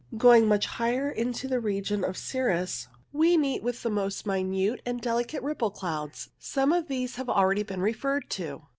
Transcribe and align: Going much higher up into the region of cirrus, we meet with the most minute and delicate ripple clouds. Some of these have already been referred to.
Going 0.17 0.47
much 0.47 0.65
higher 0.65 1.11
up 1.11 1.15
into 1.15 1.47
the 1.47 1.59
region 1.59 2.03
of 2.03 2.17
cirrus, 2.17 2.87
we 3.13 3.37
meet 3.37 3.61
with 3.61 3.83
the 3.83 3.91
most 3.91 4.25
minute 4.25 4.81
and 4.83 4.99
delicate 4.99 5.43
ripple 5.43 5.69
clouds. 5.69 6.29
Some 6.39 6.73
of 6.73 6.87
these 6.87 7.17
have 7.17 7.29
already 7.29 7.61
been 7.61 7.81
referred 7.81 8.27
to. 8.31 8.63